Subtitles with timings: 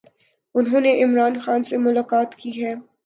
[0.55, 2.73] انھوں نے عمران خان سے ملاقات کی ہے۔